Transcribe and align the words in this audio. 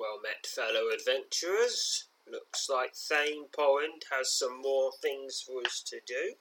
Well 0.00 0.18
met, 0.22 0.46
fellow 0.46 0.88
adventurers. 0.88 2.06
Looks 2.26 2.70
like 2.70 2.94
Thane 2.94 3.48
Porrand 3.52 4.04
has 4.10 4.32
some 4.32 4.62
more 4.62 4.92
things 4.92 5.42
for 5.42 5.60
us 5.60 5.82
to 5.88 6.00
do. 6.06 6.36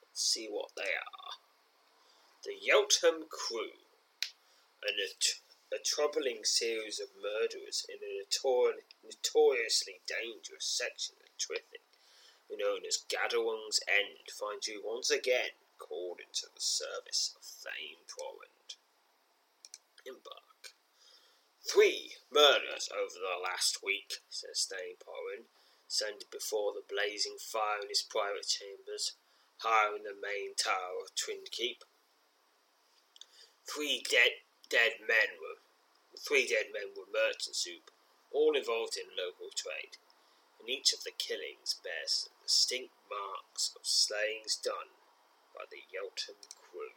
Let's 0.00 0.22
see 0.24 0.48
what 0.50 0.70
they 0.74 0.82
are. 0.96 1.36
The 2.44 2.54
Yeltham 2.58 3.28
Crew. 3.28 3.76
A, 4.82 5.76
a 5.76 5.78
troubling 5.84 6.40
series 6.42 6.98
of 6.98 7.08
murderers 7.20 7.84
in 7.86 7.98
a 8.00 8.24
notor- 8.24 8.80
notoriously 9.04 10.00
dangerous 10.06 10.64
section 10.64 11.16
of 11.20 11.36
Trithing, 11.36 11.84
known 12.50 12.80
as 12.88 13.04
Gadawung's 13.10 13.80
End, 13.86 14.24
finds 14.32 14.68
you 14.68 14.80
once 14.82 15.10
again 15.10 15.50
called 15.76 16.20
into 16.26 16.46
the 16.54 16.62
service 16.62 17.34
of 17.36 17.42
Thane 17.42 18.06
Porrand. 18.08 18.76
Embark. 20.06 20.77
Three 21.68 22.16
murders 22.32 22.88
over 22.88 23.20
the 23.20 23.44
last 23.44 23.84
week, 23.84 24.24
says 24.30 24.64
Thane 24.64 24.96
Porrand, 25.04 25.52
standing 25.86 26.28
before 26.32 26.72
the 26.72 26.88
blazing 26.88 27.36
fire 27.36 27.84
in 27.84 27.92
his 27.92 28.00
private 28.00 28.48
chambers, 28.48 29.12
higher 29.58 29.94
in 29.94 30.02
the 30.02 30.16
main 30.16 30.56
tower 30.56 31.04
of 31.04 31.14
Twin 31.14 31.44
Keep. 31.50 31.84
Three 33.68 34.02
dead 34.08 34.48
dead 34.70 34.96
men 35.04 35.36
were 35.44 35.60
three 36.16 36.48
dead 36.48 36.72
men 36.72 36.96
were 36.96 37.12
merchants 37.12 37.64
who 37.64 37.84
all 38.32 38.56
involved 38.56 38.96
in 38.96 39.12
local 39.12 39.52
trade, 39.52 40.00
and 40.58 40.70
each 40.70 40.94
of 40.94 41.04
the 41.04 41.12
killings 41.12 41.76
bears 41.84 42.30
distinct 42.42 42.96
marks 43.12 43.76
of 43.76 43.84
slayings 43.84 44.56
done 44.56 44.96
by 45.54 45.64
the 45.70 45.84
Yeltham 45.92 46.40
crew. 46.48 46.96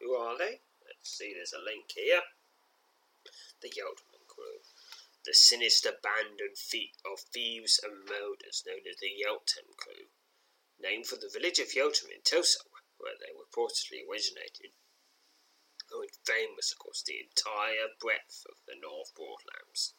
Who 0.00 0.14
are 0.14 0.36
they? 0.36 0.58
See, 1.06 1.34
there's 1.34 1.52
a 1.52 1.60
link 1.60 1.92
here. 1.92 2.22
The 3.60 3.68
Yeltham 3.68 4.24
crew. 4.26 4.64
The 5.26 5.34
sinister 5.34 5.92
band 5.92 6.40
and 6.40 6.56
of 7.04 7.20
thieves 7.20 7.78
and 7.78 8.06
murderers 8.06 8.64
known 8.66 8.88
as 8.88 8.96
the 8.96 9.10
Yeltham 9.10 9.74
crew. 9.76 10.08
Named 10.78 11.06
for 11.06 11.16
the 11.16 11.28
village 11.28 11.58
of 11.58 11.74
Yeltham 11.74 12.10
in 12.10 12.22
Tosa, 12.22 12.60
where 12.96 13.16
they 13.20 13.36
reportedly 13.36 14.08
originated. 14.08 14.72
Going 15.90 16.08
famous 16.24 16.72
across 16.72 17.02
the 17.02 17.20
entire 17.20 17.94
breadth 18.00 18.46
of 18.48 18.56
the 18.66 18.74
North 18.74 19.14
Broadlands. 19.14 19.92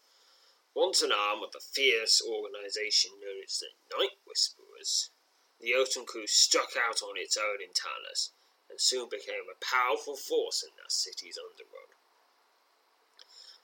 Once 0.74 1.04
an 1.04 1.12
arm 1.12 1.44
of 1.44 1.54
a 1.56 1.60
fierce 1.62 2.20
organisation 2.20 3.12
known 3.20 3.44
as 3.44 3.60
the 3.60 3.70
Night 3.96 4.18
Whisperers, 4.26 5.12
the 5.60 5.70
Yeltham 5.70 6.06
crew 6.06 6.26
struck 6.26 6.76
out 6.76 7.04
on 7.04 7.16
its 7.16 7.38
own 7.38 7.62
in 7.62 7.74
Talos 7.74 8.32
and 8.76 8.82
soon 8.84 9.08
became 9.08 9.48
a 9.48 9.64
powerful 9.64 10.20
force 10.20 10.60
in 10.68 10.76
that 10.76 10.92
city's 10.92 11.40
underworld. 11.40 11.96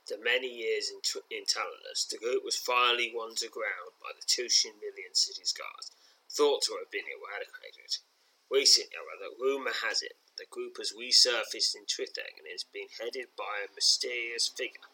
After 0.07 0.23
many 0.23 0.47
years 0.47 0.87
in, 0.87 1.03
tr- 1.03 1.27
in 1.27 1.43
the 1.43 2.17
group 2.17 2.47
was 2.47 2.55
finally 2.55 3.11
won 3.11 3.35
to 3.43 3.51
ground 3.51 3.91
by 3.99 4.15
the 4.15 4.23
Tushan 4.23 4.79
Million 4.79 5.11
City's 5.11 5.51
guards, 5.51 5.91
thought 6.31 6.63
to 6.63 6.79
have 6.79 6.87
been 6.95 7.11
eradicated. 7.11 7.99
Recently, 8.47 8.95
however, 8.95 9.35
rumour 9.35 9.75
has 9.83 10.01
it 10.01 10.15
the 10.39 10.47
group 10.47 10.79
has 10.79 10.95
resurfaced 10.95 11.75
in 11.75 11.83
Tritheg 11.83 12.39
and 12.39 12.47
is 12.47 12.63
being 12.63 12.87
headed 12.95 13.35
by 13.35 13.67
a 13.67 13.75
mysterious 13.75 14.47
figure 14.47 14.87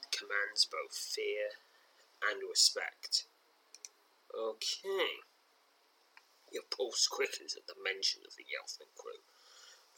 that 0.00 0.16
commands 0.16 0.64
both 0.64 0.96
fear 0.96 1.60
and 2.24 2.40
respect. 2.48 3.28
Okay. 4.32 5.28
Your 6.52 6.64
pulse 6.72 7.06
quickens 7.06 7.52
at 7.54 7.68
the 7.68 7.76
mention 7.84 8.24
of 8.24 8.32
the 8.36 8.48
Yeltham 8.48 8.88
crew 8.96 9.20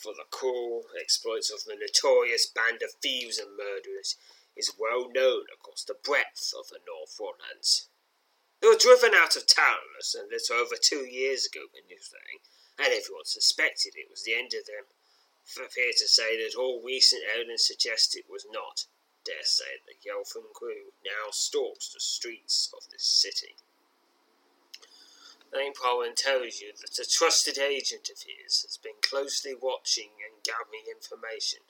for 0.03 0.15
the 0.15 0.25
cruel 0.31 0.87
exploits 0.99 1.51
of 1.51 1.65
the 1.65 1.77
notorious 1.77 2.47
band 2.47 2.83
of 2.83 2.93
thieves 3.03 3.39
and 3.39 3.57
murderers 3.57 4.17
is 4.57 4.73
well 4.79 5.11
known 5.13 5.45
across 5.53 5.85
the 5.85 5.95
breadth 5.95 6.53
of 6.59 6.69
the 6.69 6.81
North 6.87 7.17
Broadlands. 7.17 7.89
They 8.61 8.69
were 8.69 8.77
driven 8.77 9.15
out 9.15 9.37
of 9.37 9.47
Taranus 9.47 10.15
a 10.15 10.25
little 10.25 10.57
over 10.57 10.77
two 10.77 11.05
years 11.05 11.47
ago, 11.47 11.67
thing, 11.73 12.41
and 12.79 12.93
everyone 12.93 13.25
suspected 13.25 13.95
it 13.97 14.11
was 14.11 14.25
the 14.25 14.35
end 14.35 14.55
of 14.55 14.67
them. 14.67 14.87
For 15.45 15.69
Fear 15.69 15.93
to 15.99 16.09
say 16.09 16.37
that 16.43 16.57
all 16.57 16.83
recent 16.83 17.23
evidence 17.25 17.67
suggests 17.67 18.15
it 18.17 18.29
was 18.29 18.47
not. 18.51 18.87
Dare 19.25 19.45
say 19.45 19.81
the 19.87 19.97
Yeltham 20.03 20.53
crew 20.55 20.93
now 21.05 21.31
stalks 21.31 21.93
the 21.93 22.01
streets 22.01 22.73
of 22.73 22.89
this 22.91 23.05
city. 23.05 23.57
Porrand 25.53 26.17
tells 26.17 26.61
you 26.61 26.73
that 26.81 26.99
a 26.99 27.09
trusted 27.09 27.59
agent 27.59 28.09
of 28.11 28.23
his 28.23 28.63
has 28.63 28.79
been 28.79 28.99
closely 29.03 29.55
watching 29.55 30.11
and 30.23 30.43
gathering 30.45 30.87
information 30.91 31.61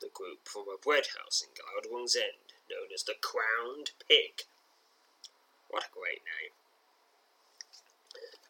the 0.00 0.10
group 0.12 0.46
from 0.48 0.64
a 0.68 0.76
bread 0.76 1.06
house 1.16 1.42
in 1.42 1.54
Gladwell's 1.54 2.16
End, 2.16 2.52
known 2.68 2.92
as 2.92 3.04
the 3.04 3.14
Crowned 3.22 3.92
Pig. 4.08 4.44
What 5.70 5.84
a 5.84 5.94
great 5.94 6.20
name. 6.26 6.52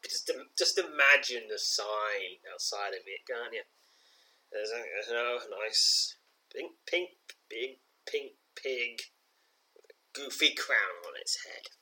Just, 0.03 0.31
just 0.59 0.79
imagine 0.79 1.49
the 1.49 1.59
sign 1.59 2.43
outside 2.53 2.93
of 2.93 3.07
it, 3.07 3.27
can't 3.27 3.55
you? 3.55 3.63
There's 4.53 4.71
a, 4.71 4.83
there's 4.83 5.11
a 5.11 5.51
nice 5.65 6.17
pink, 6.55 6.73
pink, 6.87 7.11
big 7.49 7.79
pink 8.07 8.33
pig 8.55 9.01
with 9.75 9.87
a 9.91 9.97
goofy 10.13 10.55
crown 10.55 11.03
on 11.07 11.15
its 11.21 11.45
head. 11.45 11.74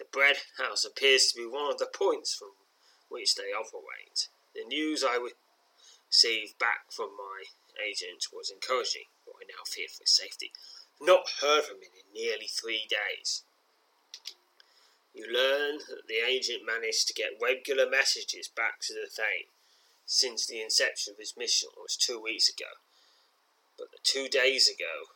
The 0.00 0.06
bread 0.06 0.38
house 0.56 0.82
appears 0.82 1.26
to 1.26 1.36
be 1.36 1.44
one 1.44 1.70
of 1.70 1.76
the 1.76 1.84
points 1.84 2.34
from 2.34 2.52
which 3.10 3.34
they 3.34 3.52
operate. 3.52 4.28
The 4.54 4.64
news 4.64 5.04
I 5.04 5.18
received 6.08 6.58
back 6.58 6.90
from 6.90 7.14
my 7.18 7.44
agent 7.78 8.24
was 8.32 8.48
encouraging, 8.48 9.10
but 9.26 9.34
I 9.36 9.44
now 9.44 9.62
fear 9.66 9.88
for 9.88 10.02
his 10.02 10.16
safety. 10.16 10.52
Not 11.02 11.28
heard 11.42 11.64
from 11.64 11.82
him 11.82 11.92
in 11.92 12.14
nearly 12.14 12.46
three 12.46 12.88
days. 12.88 13.44
You 15.12 15.26
learn 15.26 15.80
that 15.90 16.08
the 16.08 16.26
agent 16.26 16.64
managed 16.64 17.06
to 17.08 17.12
get 17.12 17.38
regular 17.38 17.86
messages 17.86 18.48
back 18.48 18.80
to 18.84 18.94
the 18.94 19.06
Thane 19.06 19.52
since 20.06 20.46
the 20.46 20.62
inception 20.62 21.12
of 21.12 21.18
his 21.18 21.36
mission 21.36 21.68
was 21.76 21.94
two 21.94 22.18
weeks 22.18 22.48
ago. 22.48 22.80
But 23.76 23.88
two 24.02 24.28
days 24.28 24.66
ago, 24.66 25.12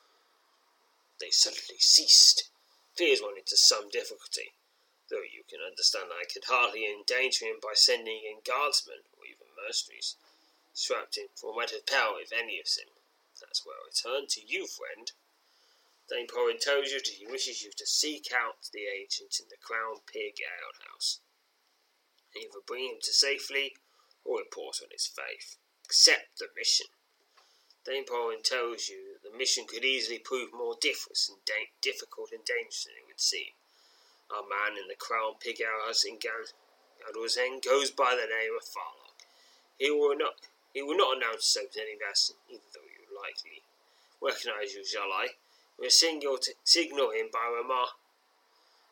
they 1.18 1.30
suddenly 1.30 1.78
ceased. 1.78 2.50
Fears 2.94 3.22
went 3.22 3.38
into 3.38 3.56
some 3.56 3.88
difficulty 3.88 4.52
though 5.10 5.22
you 5.22 5.44
can 5.48 5.60
understand 5.60 6.10
I 6.10 6.24
could 6.24 6.44
hardly 6.46 6.86
endanger 6.86 7.46
him 7.46 7.60
by 7.60 7.74
sending 7.74 8.22
in 8.24 8.40
guardsmen 8.44 9.04
or 9.12 9.26
even 9.26 9.52
mercenaries, 9.54 10.16
strapped 10.72 11.16
in 11.16 11.28
for 11.34 11.54
want 11.54 11.72
of 11.72 11.86
power 11.86 12.20
if 12.20 12.32
any 12.32 12.58
of 12.58 12.66
them. 12.74 12.92
That's 13.40 13.64
where 13.64 13.76
I 13.76 13.90
turn 13.90 14.26
to 14.28 14.40
you, 14.40 14.66
friend. 14.66 15.12
Thane 16.08 16.26
Porrand 16.26 16.60
tells 16.60 16.90
you 16.90 16.98
that 16.98 17.08
he 17.08 17.26
wishes 17.26 17.62
you 17.62 17.72
to 17.76 17.86
seek 17.86 18.32
out 18.32 18.68
the 18.72 18.86
agent 18.86 19.40
in 19.40 19.48
the 19.48 19.56
Crown 19.56 20.00
Pig 20.06 20.36
outhouse. 20.42 21.20
Either 22.36 22.60
bring 22.66 22.90
him 22.90 23.00
to 23.02 23.12
safely 23.12 23.76
or 24.24 24.38
report 24.38 24.80
on 24.82 24.88
his 24.90 25.06
faith. 25.06 25.56
Accept 25.84 26.38
the 26.38 26.48
mission. 26.56 26.86
Thane 27.84 28.04
Porrand 28.06 28.44
tells 28.44 28.88
you 28.88 29.12
that 29.12 29.30
the 29.30 29.36
mission 29.36 29.66
could 29.66 29.84
easily 29.84 30.18
prove 30.18 30.52
more 30.52 30.76
difficult 30.80 31.20
and, 31.28 31.38
difficult 31.82 32.32
and 32.32 32.44
dangerous 32.44 32.84
than 32.84 32.94
it 32.96 33.06
would 33.06 33.20
seem. 33.20 33.52
Our 34.34 34.42
man 34.42 34.76
in 34.80 34.88
the 34.88 34.96
crown 34.98 35.34
pig 35.38 35.62
house 35.62 36.02
in 36.04 36.18
Gadwazeng 36.18 37.62
goes 37.62 37.92
by 37.92 38.18
the 38.18 38.26
name 38.26 38.56
of 38.58 38.66
Farlock. 38.66 39.22
He 39.78 39.90
will 39.90 40.16
not 40.18 40.34
he 40.72 40.82
will 40.82 40.96
not 40.96 41.16
announce 41.16 41.54
himself 41.54 41.70
to 41.74 41.82
any 41.82 41.94
person, 41.94 42.34
even 42.48 42.66
though 42.74 42.82
you 42.82 43.06
likely 43.14 43.62
recognise 44.20 44.74
you, 44.74 44.84
shall 44.84 45.12
I? 45.12 45.38
We'll 45.78 45.90
signal, 45.90 46.38
t- 46.38 46.58
signal 46.64 47.10
him 47.10 47.30
by 47.32 47.46
remar- 47.46 47.94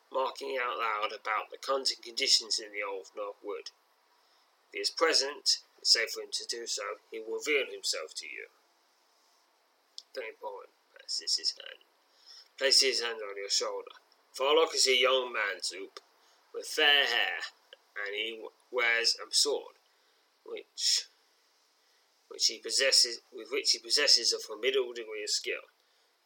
marking 0.09 0.57
out 0.57 0.77
loud 0.79 1.11
about 1.11 1.51
the 1.51 1.59
hunting 1.59 1.97
conditions 2.01 2.59
in 2.59 2.71
the 2.71 2.83
old 2.83 3.11
North 3.17 3.35
Wood. 3.43 3.71
If 4.71 4.73
he 4.73 4.79
is 4.79 4.89
present, 4.89 5.59
it's 5.77 5.91
safe 5.91 6.11
for 6.11 6.21
him 6.21 6.31
to 6.31 6.47
do 6.47 6.65
so, 6.67 6.83
he 7.11 7.19
will 7.19 7.39
reveal 7.39 7.65
himself 7.69 8.13
to 8.15 8.27
you. 8.27 8.47
Important. 10.15 10.71
Passes 11.01 11.35
his 11.35 11.51
hand. 11.51 11.83
Place 12.57 12.81
his 12.81 13.01
hand 13.01 13.19
on 13.19 13.35
your 13.35 13.49
shoulder. 13.49 13.91
Farlock 14.33 14.73
is 14.73 14.87
a 14.87 14.97
young 14.97 15.31
man, 15.31 15.61
Zoop, 15.61 15.99
with 16.55 16.65
fair 16.65 17.05
hair, 17.05 17.37
and 18.03 18.15
he 18.15 18.43
wears 18.71 19.15
a 19.15 19.31
sword, 19.31 19.75
which 20.43 21.05
which 22.29 22.47
he 22.47 22.57
possesses, 22.57 23.21
with 23.31 23.49
which 23.51 23.71
he 23.71 23.79
possesses 23.79 24.33
a 24.33 24.39
formidable 24.39 24.91
degree 24.93 25.23
of 25.23 25.29
skill. 25.29 25.69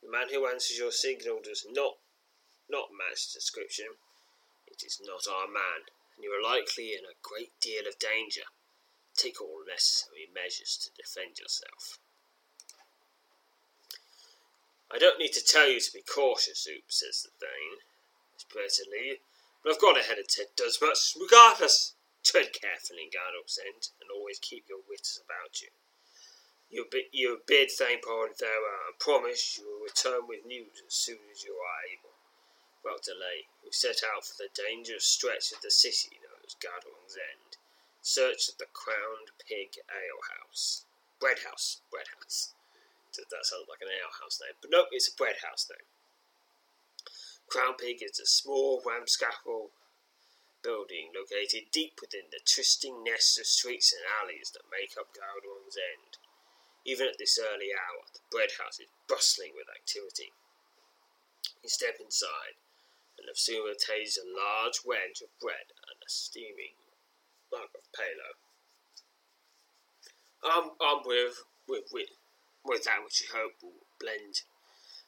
The 0.01 0.09
man 0.09 0.29
who 0.31 0.47
answers 0.47 0.77
your 0.77 0.93
signal 0.93 1.41
does 1.43 1.65
not 1.69 1.97
not 2.69 2.95
match 2.95 3.27
the 3.27 3.39
description. 3.39 3.99
It 4.67 4.83
is 4.85 5.01
not 5.03 5.27
our 5.27 5.47
man, 5.47 5.91
and 6.15 6.23
you 6.23 6.31
are 6.31 6.41
likely 6.41 6.93
in 6.93 7.03
a 7.03 7.19
great 7.21 7.59
deal 7.59 7.87
of 7.87 7.99
danger. 7.99 8.47
Take 9.17 9.41
all 9.41 9.63
necessary 9.67 10.29
measures 10.33 10.77
to 10.83 10.95
defend 10.95 11.39
yourself. 11.39 11.99
I 14.89 14.97
don't 14.97 15.19
need 15.19 15.33
to 15.33 15.43
tell 15.43 15.67
you 15.67 15.81
to 15.81 15.91
be 15.93 16.01
cautious, 16.01 16.63
Zoop, 16.63 16.87
says 16.87 17.23
the 17.23 17.31
Thane, 17.45 17.79
expressively, 18.47 19.19
but 19.63 19.75
I've 19.75 19.81
got 19.81 19.99
ahead 19.99 20.15
head 20.15 20.23
of 20.23 20.27
Ted 20.27 20.55
does 20.55 20.79
much 20.81 21.15
regardless. 21.19 21.93
Tread 22.23 22.51
carefully 22.51 23.07
in 23.07 23.11
Gardoc's 23.11 23.59
end, 23.59 23.91
and 23.99 24.11
always 24.11 24.39
keep 24.39 24.67
your 24.67 24.83
wits 24.87 25.19
about 25.19 25.61
you. 25.61 25.67
You, 26.69 26.87
bid, 26.91 27.07
you 27.11 27.39
bid 27.47 27.71
Thane 27.71 28.03
farewell 28.03 28.87
and 28.87 28.99
promise 28.99 29.55
you 29.57 29.63
will 29.63 29.87
return 29.87 30.27
with 30.27 30.43
news 30.45 30.83
as 30.83 30.93
soon 30.93 31.23
as 31.31 31.43
you 31.43 31.55
are 31.55 31.87
able. 31.87 32.15
Without 32.83 33.03
delay, 33.03 33.47
we 33.63 33.71
set 33.71 34.03
out 34.03 34.27
for 34.27 34.35
the 34.35 34.51
dangerous 34.51 35.05
stretch 35.05 35.51
of 35.55 35.63
the 35.63 35.71
city 35.71 36.19
known 36.19 36.43
as 36.43 36.59
Gardoc's 36.59 37.15
End, 37.15 37.55
search 38.01 38.49
of 38.49 38.59
the 38.59 38.67
Crowned 38.75 39.31
Pig 39.39 39.79
Ale 39.87 40.23
House. 40.39 40.83
Bread 41.19 41.47
House. 41.47 41.79
Bread 41.91 42.07
House. 42.19 42.51
That 43.15 43.47
sounds 43.47 43.71
like 43.71 43.81
an 43.81 43.87
ale 43.87 44.13
house 44.19 44.37
name, 44.43 44.53
but 44.61 44.69
no, 44.69 44.85
it's 44.91 45.07
a 45.07 45.15
bread 45.15 45.39
house 45.41 45.65
name. 45.71 45.87
Crown 47.47 47.75
Pig 47.79 48.03
is 48.03 48.19
a 48.19 48.25
small, 48.25 48.83
ramshackle 48.85 49.71
building 50.63 51.15
located 51.15 51.71
deep 51.71 51.95
within 52.01 52.27
the 52.31 52.43
twisting 52.43 53.03
nest 53.03 53.39
of 53.39 53.47
streets 53.47 53.93
and 53.95 54.03
alleys 54.19 54.51
that 54.51 54.67
make 54.67 54.99
up 54.99 55.15
Gardoc's 55.15 55.79
End. 55.79 56.19
Even 56.83 57.07
at 57.07 57.17
this 57.17 57.39
early 57.39 57.71
hour, 57.71 58.03
the 58.11 58.19
bread 58.31 58.51
house 58.59 58.79
is 58.79 58.91
bustling 59.07 59.51
with 59.55 59.71
activity. 59.71 60.31
You 61.63 61.69
step 61.69 61.99
inside 62.03 62.59
and 63.17 63.27
have 63.27 63.39
soon 63.39 63.63
obtained 63.63 64.15
a 64.19 64.27
large 64.27 64.83
wedge 64.83 65.23
of 65.23 65.31
bread 65.39 65.71
and 65.87 65.99
a 66.03 66.09
steaming 66.11 66.75
mug 67.51 67.71
of 67.75 67.87
palo. 67.95 68.35
I'm, 70.43 70.75
I'm 70.79 71.01
with, 71.07 71.43
with, 71.67 71.87
with, 71.91 72.11
with 72.63 72.83
that 72.83 73.03
which 73.03 73.21
you 73.23 73.27
hope 73.31 73.55
will 73.63 73.87
blend, 73.99 74.43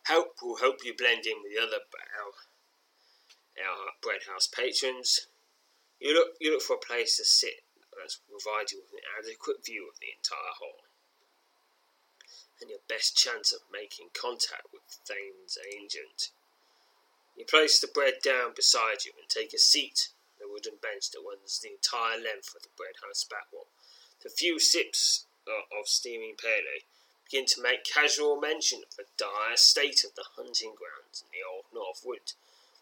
hope 0.09 0.41
will 0.41 0.57
help 0.57 0.81
you 0.83 0.97
blend 0.97 1.25
in 1.25 1.37
with 1.45 1.53
the 1.53 1.61
other 1.61 1.85
our, 2.17 2.33
our 3.61 3.93
bread 4.01 4.25
house 4.25 4.49
patrons. 4.49 5.27
You 6.01 6.13
look, 6.13 6.35
you 6.41 6.51
look 6.51 6.65
for 6.65 6.75
a 6.75 6.81
place 6.81 7.17
to 7.17 7.25
sit 7.25 7.61
that 7.93 8.17
will 8.25 8.41
provide 8.41 8.71
you 8.71 8.81
with 8.81 8.97
an 8.97 9.05
adequate 9.13 9.65
view 9.65 9.85
of 9.85 9.99
the 10.01 10.15
entire 10.15 10.55
hall 10.57 10.89
and 12.61 12.69
your 12.69 12.83
best 12.87 13.15
chance 13.15 13.53
of 13.53 13.61
making 13.71 14.11
contact 14.11 14.67
with 14.73 14.83
Thane's 15.07 15.57
agent. 15.63 16.31
You 17.35 17.45
place 17.45 17.79
the 17.79 17.87
bread 17.87 18.19
down 18.23 18.51
beside 18.55 19.07
you 19.07 19.15
and 19.15 19.29
take 19.29 19.53
a 19.53 19.59
seat 19.59 20.11
on 20.35 20.43
the 20.43 20.51
wooden 20.51 20.75
bench 20.81 21.11
that 21.11 21.23
runs 21.23 21.59
the 21.59 21.71
entire 21.71 22.19
length 22.19 22.51
of 22.55 22.63
the 22.63 22.75
bread 22.75 22.99
house 22.99 23.23
back 23.23 23.47
wall. 23.53 23.71
The 24.23 24.29
few 24.29 24.59
sips 24.59 25.25
of 25.47 25.87
steaming 25.87 26.35
pale 26.35 26.67
begin 27.29 27.45
to 27.45 27.61
make 27.61 27.85
casual 27.85 28.41
mention 28.41 28.81
of 28.81 28.97
the 28.97 29.05
dire 29.13 29.53
state 29.53 30.01
of 30.01 30.15
the 30.17 30.25
hunting 30.33 30.73
grounds 30.73 31.21
in 31.21 31.29
the 31.29 31.45
old 31.45 31.69
North 31.69 32.01
Wood 32.01 32.33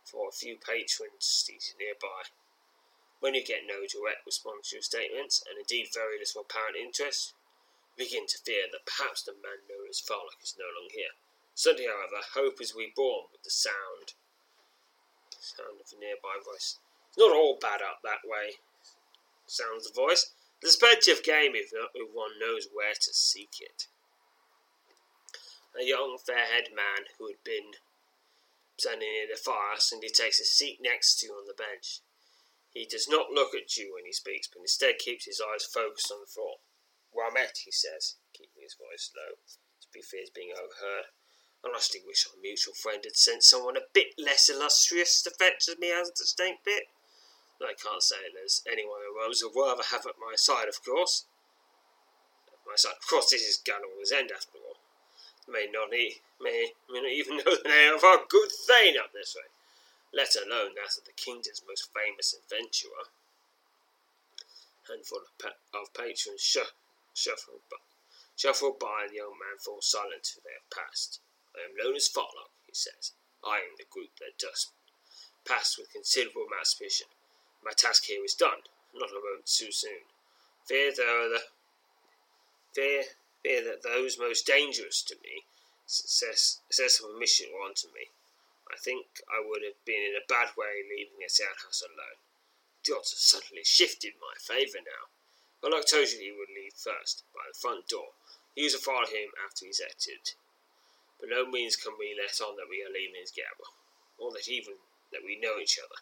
for 0.07 0.29
a 0.29 0.31
few 0.31 0.55
patrons 0.55 1.27
seated 1.27 1.75
nearby. 1.75 2.31
When 3.19 3.35
you 3.35 3.43
get 3.43 3.67
no 3.67 3.83
direct 3.83 4.23
response 4.23 4.71
to 4.71 4.79
your 4.79 4.87
statements, 4.87 5.43
and 5.43 5.59
indeed 5.59 5.91
very 5.91 6.15
little 6.15 6.47
apparent 6.47 6.79
interest, 6.79 7.35
you 7.91 8.07
begin 8.07 8.23
to 8.23 8.39
fear 8.39 8.71
that 8.71 8.87
perhaps 8.87 9.27
the 9.27 9.35
man 9.35 9.67
known 9.67 9.91
as 9.91 9.99
Farlock 9.99 10.39
is 10.39 10.55
no 10.55 10.71
longer 10.79 10.95
here. 10.95 11.19
Suddenly, 11.51 11.91
however, 11.91 12.23
hope 12.39 12.63
is 12.63 12.71
reborn 12.71 13.27
with 13.35 13.43
the 13.43 13.51
sound. 13.51 14.15
The 15.35 15.43
sound 15.43 15.83
of 15.83 15.91
a 15.91 15.99
nearby 15.99 16.39
voice. 16.39 16.79
It's 17.11 17.19
not 17.19 17.35
all 17.35 17.59
bad 17.59 17.83
up 17.83 17.99
that 18.07 18.23
way, 18.23 18.63
sounds 19.43 19.91
the 19.91 19.91
voice. 19.91 20.31
There's 20.61 20.79
plenty 20.79 21.11
of 21.11 21.19
game 21.19 21.51
if, 21.51 21.75
if 21.75 22.07
one 22.15 22.39
knows 22.39 22.71
where 22.71 22.95
to 22.95 23.11
seek 23.11 23.59
it. 23.59 23.91
A 25.77 25.85
young, 25.85 26.17
fair-haired 26.17 26.73
man 26.73 27.05
who 27.17 27.27
had 27.27 27.43
been 27.45 27.77
standing 28.77 29.13
near 29.13 29.27
the 29.29 29.37
fire 29.37 29.77
suddenly 29.77 30.09
takes 30.09 30.39
a 30.39 30.45
seat 30.45 30.79
next 30.81 31.19
to 31.19 31.27
you 31.27 31.33
on 31.33 31.45
the 31.45 31.53
bench. 31.53 32.01
He 32.73 32.85
does 32.85 33.07
not 33.07 33.31
look 33.31 33.53
at 33.53 33.77
you 33.77 33.93
when 33.93 34.05
he 34.05 34.13
speaks, 34.13 34.47
but 34.47 34.61
instead 34.61 34.97
keeps 34.97 35.25
his 35.25 35.41
eyes 35.41 35.65
focused 35.65 36.11
on 36.11 36.21
the 36.21 36.29
floor. 36.29 36.57
Well 37.13 37.31
met, 37.31 37.61
he 37.65 37.71
says, 37.71 38.17
keeping 38.33 38.61
his 38.61 38.73
voice 38.73 39.09
low, 39.15 39.37
to 39.81 39.87
be 39.93 40.01
feared 40.01 40.33
being 40.33 40.53
overheard. 40.53 41.13
I 41.63 41.69
honestly 41.69 42.01
wish 42.05 42.25
our 42.25 42.41
mutual 42.41 42.73
friend 42.73 43.01
had 43.03 43.17
sent 43.17 43.43
someone 43.43 43.77
a 43.77 43.89
bit 43.93 44.13
less 44.17 44.49
illustrious 44.49 45.21
to 45.23 45.31
fetch 45.31 45.69
me 45.79 45.93
out 45.93 46.09
of 46.09 46.17
the 46.17 46.25
stink 46.25 46.65
pit. 46.65 46.89
I 47.61 47.73
can't 47.73 48.03
say 48.03 48.17
there's 48.33 48.61
anyone 48.69 49.01
who 49.01 49.17
Rose 49.17 49.41
would 49.41 49.57
rather 49.57 49.83
have 49.89 50.05
at 50.05 50.21
my 50.21 50.35
side, 50.35 50.69
of 50.69 50.83
course. 50.83 51.25
At 52.47 52.61
my 52.65 52.75
side, 52.75 52.97
of 53.01 53.07
course, 53.07 53.31
this 53.31 53.41
is 53.41 53.57
Galloway's 53.57 54.11
end, 54.11 54.31
after 54.31 54.57
all. 54.57 54.66
May 55.47 55.67
not, 55.71 55.93
e- 55.93 56.21
may, 56.41 56.71
may 56.91 57.01
not 57.01 57.11
even 57.11 57.37
know 57.41 57.55
the 57.55 57.69
name 57.69 57.95
of 57.95 58.03
our 58.03 58.21
good 58.27 58.51
Thane 58.51 58.97
up 58.99 59.11
this 59.13 59.35
way, 59.35 59.47
let 60.13 60.35
alone 60.35 60.75
that 60.75 60.97
of 60.97 61.05
the 61.05 61.15
kingdom's 61.15 61.63
most 61.67 61.89
famous 61.95 62.35
adventurer. 62.35 63.07
Handful 64.87 65.19
of, 65.19 65.31
pa- 65.39 65.61
of 65.73 65.93
patrons 65.93 66.41
sh- 66.41 66.75
shuffled 67.13 67.63
by, 67.71 67.77
shuffled 68.35 68.79
by, 68.79 69.07
and 69.07 69.11
the 69.11 69.23
young 69.23 69.35
man 69.39 69.57
falls 69.59 69.87
silent 69.87 70.23
till 70.23 70.43
they 70.43 70.55
have 70.55 70.69
passed. 70.71 71.19
I 71.55 71.63
am 71.67 71.75
known 71.75 71.95
as 71.95 72.07
Farlock, 72.07 72.51
he 72.67 72.73
says, 72.75 73.13
eyeing 73.43 73.75
the 73.77 73.87
group 73.89 74.11
that 74.19 74.37
does 74.39 74.71
pass 75.47 75.77
with 75.77 75.91
considerable 75.91 76.43
amount 76.47 76.67
suspicion. 76.67 77.07
My 77.63 77.71
task 77.71 78.05
here 78.05 78.23
is 78.23 78.33
done, 78.35 78.67
not 78.93 79.09
a 79.09 79.13
moment 79.13 79.47
too 79.47 79.71
soon. 79.71 80.05
Fear 80.67 80.91
though 80.97 81.29
the 81.31 81.41
fear 82.73 83.03
fear 83.43 83.63
that 83.63 83.83
those 83.83 84.19
most 84.19 84.45
dangerous 84.45 85.01
to 85.03 85.15
me 85.23 85.45
success, 85.85 86.59
success 86.69 86.99
of 86.99 87.15
a 87.15 87.19
mission 87.19 87.47
were 87.51 87.63
onto 87.63 87.87
me. 87.95 88.11
I 88.67 88.75
think 88.75 89.23
I 89.31 89.39
would 89.39 89.63
have 89.63 89.79
been 89.85 90.03
in 90.03 90.19
a 90.19 90.27
bad 90.27 90.51
way 90.57 90.83
leaving 90.83 91.19
this 91.19 91.39
outhouse 91.39 91.81
alone. 91.81 92.19
The 92.83 92.95
odds 92.95 93.11
have 93.11 93.23
suddenly 93.23 93.63
shifted 93.63 94.13
in 94.13 94.19
my 94.19 94.35
favour 94.35 94.83
now. 94.83 95.07
But 95.61 95.71
Farlock 95.71 95.87
told 95.87 96.11
you 96.11 96.19
he 96.19 96.31
would 96.31 96.51
leave 96.53 96.75
first, 96.75 97.23
by 97.33 97.47
the 97.47 97.57
front 97.57 97.87
door. 97.87 98.13
You 98.55 98.69
to 98.69 98.77
follow 98.77 99.07
him 99.07 99.31
after 99.43 99.65
he's 99.65 99.81
exited. 99.81 100.35
But 101.19 101.29
no 101.29 101.45
means 101.45 101.75
can 101.75 101.97
we 101.97 102.13
let 102.13 102.41
on 102.41 102.57
that 102.57 102.69
we 102.69 102.83
are 102.83 102.91
leaving 102.91 103.19
his 103.19 103.31
gabble, 103.31 103.73
or 104.19 104.31
that 104.33 104.47
even 104.47 104.75
that 105.11 105.23
we 105.23 105.39
know 105.39 105.57
each 105.57 105.79
other. 105.79 106.01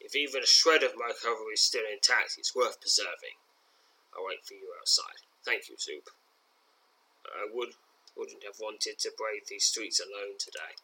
If 0.00 0.14
even 0.14 0.42
a 0.42 0.46
shred 0.46 0.82
of 0.82 0.96
my 0.96 1.12
cover 1.12 1.52
is 1.52 1.60
still 1.60 1.84
intact, 1.90 2.38
it's 2.38 2.54
worth 2.54 2.80
preserving. 2.80 3.36
I'll 4.14 4.24
wait 4.24 4.44
for 4.46 4.54
you 4.54 4.72
outside. 4.78 5.26
Thank 5.44 5.68
you, 5.68 5.76
Zoop. 5.78 6.08
I 7.34 7.48
would 7.52 7.74
wouldn't 8.16 8.44
have 8.44 8.58
wanted 8.58 8.98
to 8.98 9.12
brave 9.16 9.46
these 9.46 9.64
streets 9.64 10.00
alone 10.00 10.38
today. 10.38 10.80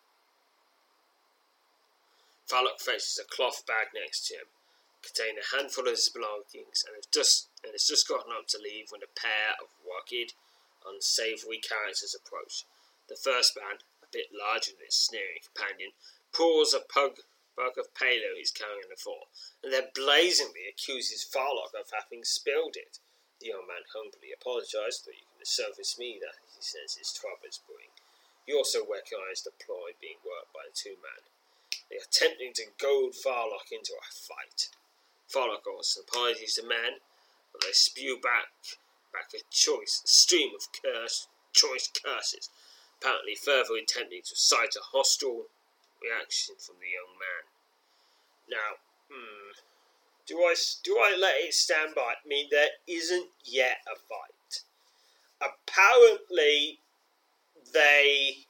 Farlock 2.46 2.80
fetches 2.80 3.18
a 3.18 3.24
cloth 3.24 3.64
bag 3.66 3.88
next 3.94 4.28
to 4.28 4.34
him, 4.34 4.52
containing 5.00 5.40
a 5.40 5.56
handful 5.56 5.88
of 5.88 5.96
his 5.96 6.10
belongings, 6.10 6.84
and 6.84 6.94
has 6.96 7.06
just 7.06 7.48
and 7.64 7.72
has 7.72 7.86
just 7.86 8.06
gotten 8.06 8.32
up 8.32 8.46
to 8.48 8.58
leave 8.58 8.92
when 8.92 9.02
a 9.02 9.18
pair 9.18 9.56
of 9.56 9.72
rugged, 9.80 10.34
unsavoury 10.84 11.58
characters 11.58 12.14
approach. 12.14 12.66
The 13.08 13.16
first 13.16 13.56
man, 13.56 13.80
a 14.02 14.06
bit 14.12 14.28
larger 14.32 14.72
than 14.72 14.84
his 14.84 14.96
sneering 14.96 15.40
companion, 15.40 15.92
pours 16.32 16.74
a 16.74 16.80
pug 16.80 17.24
bug 17.56 17.76
of 17.78 17.94
palo 17.94 18.36
he's 18.36 18.50
carrying 18.50 18.84
on 18.84 18.90
the 18.90 18.96
floor, 18.96 19.28
and 19.62 19.72
then 19.72 19.92
blazingly 19.94 20.68
accuses 20.68 21.24
Farlock 21.24 21.72
of 21.72 21.92
having 21.92 22.24
spilled 22.24 22.76
it. 22.76 22.98
The 23.40 23.48
young 23.48 23.66
man 23.66 23.84
humbly 23.92 24.32
apologised, 24.32 25.04
but 25.04 25.16
you 25.16 25.24
surface 25.46 25.98
me 25.98 26.18
that 26.20 26.38
he 26.54 26.62
says 26.62 26.96
is 26.96 27.10
brewing. 27.66 27.92
He 28.46 28.52
also 28.52 28.80
recognised 28.80 29.44
the 29.44 29.52
ploy 29.64 29.94
being 30.00 30.18
worked 30.24 30.52
by 30.52 30.66
the 30.66 30.74
two 30.74 30.96
men. 30.98 31.22
They 31.90 31.96
are 31.96 32.08
attempting 32.08 32.52
to 32.54 32.72
goad 32.78 33.14
Farlock 33.14 33.70
into 33.70 33.94
a 33.94 34.12
fight. 34.12 34.70
Farlock 35.28 35.66
offers 35.66 35.98
apologies 36.00 36.54
to 36.54 36.66
men, 36.66 37.00
but 37.52 37.62
they 37.62 37.72
spew 37.72 38.18
back 38.20 38.78
back 39.12 39.30
a 39.34 39.44
choice 39.50 40.00
stream 40.06 40.54
of 40.54 40.66
curse 40.72 41.28
choice 41.52 41.88
curses, 41.92 42.48
apparently 42.98 43.34
further 43.34 43.76
attempting 43.76 44.22
to 44.24 44.34
cite 44.34 44.74
a 44.74 44.96
hostile 44.96 45.46
reaction 46.02 46.56
from 46.58 46.76
the 46.80 46.88
young 46.88 47.12
man. 47.20 47.44
Now, 48.48 48.80
hmm, 49.10 49.52
do 50.26 50.38
I 50.38 50.54
do 50.82 50.98
I 50.98 51.16
let 51.16 51.36
it 51.36 51.54
stand 51.54 51.94
by? 51.94 52.14
I 52.24 52.26
mean, 52.26 52.48
there 52.50 52.70
isn't 52.86 53.28
yet 53.44 53.78
a 53.86 53.96
fight. 53.96 54.34
Apparently, 55.42 56.78
they 57.72 58.46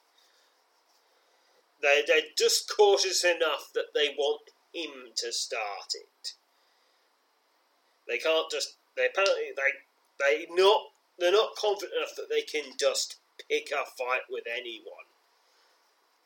they 1.80 2.02
they're 2.06 2.30
just 2.36 2.70
cautious 2.74 3.24
enough 3.24 3.70
that 3.74 3.94
they 3.94 4.14
want 4.16 4.42
him 4.72 5.12
to 5.16 5.32
start 5.32 5.94
it. 5.94 6.34
They 8.06 8.18
can't 8.18 8.50
just. 8.50 8.76
They 8.96 9.06
apparently 9.06 9.52
they 9.56 9.72
they 10.18 10.46
not 10.50 10.82
they're 11.18 11.32
not 11.32 11.56
confident 11.56 11.94
enough 11.96 12.14
that 12.16 12.28
they 12.28 12.42
can 12.42 12.72
just 12.78 13.16
pick 13.48 13.70
a 13.70 13.84
fight 13.84 14.22
with 14.30 14.44
anyone, 14.46 15.08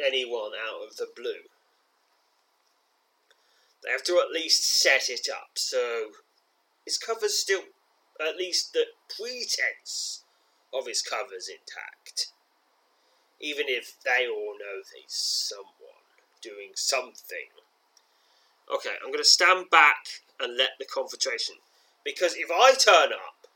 anyone 0.00 0.52
out 0.54 0.86
of 0.88 0.96
the 0.96 1.08
blue. 1.14 1.48
They 3.84 3.92
have 3.92 4.04
to 4.04 4.18
at 4.18 4.32
least 4.32 4.64
set 4.80 5.08
it 5.08 5.28
up 5.30 5.50
so 5.54 6.10
his 6.84 6.98
cover's 6.98 7.38
still 7.38 7.62
at 8.20 8.36
least 8.36 8.72
the 8.72 8.86
pretense 9.08 10.24
of 10.72 10.86
his 10.86 11.02
cover's 11.02 11.48
intact. 11.48 12.32
Even 13.40 13.66
if 13.68 13.96
they 14.04 14.26
all 14.26 14.54
know 14.58 14.80
there's 14.80 15.12
someone 15.12 16.06
doing 16.42 16.72
something. 16.74 17.52
Okay, 18.72 18.94
I'm 19.02 19.10
going 19.10 19.22
to 19.22 19.28
stand 19.28 19.70
back 19.70 20.22
and 20.40 20.56
let 20.56 20.70
the 20.78 20.86
confrontation. 20.86 21.56
Because 22.04 22.34
if 22.36 22.50
I 22.50 22.72
turn 22.72 23.12
up, 23.12 23.46